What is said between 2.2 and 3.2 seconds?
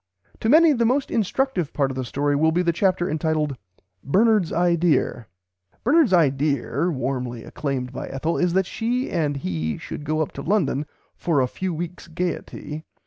will be the chapter